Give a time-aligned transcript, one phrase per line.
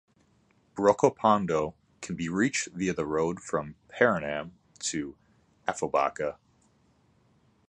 [0.73, 5.15] Brokopondo can be reached via the road from Paranam to
[5.67, 6.37] Afobaka.